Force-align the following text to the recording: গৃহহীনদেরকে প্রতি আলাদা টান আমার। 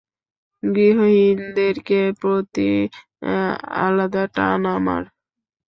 গৃহহীনদেরকে 0.63 1.99
প্রতি 2.21 2.69
আলাদা 3.81 4.23
টান 4.35 4.61
আমার। 4.77 5.03